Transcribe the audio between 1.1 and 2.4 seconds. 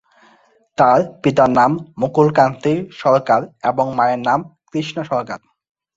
পিতার নাম মুকুল